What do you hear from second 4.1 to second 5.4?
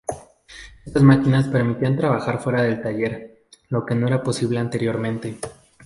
posible anteriormente.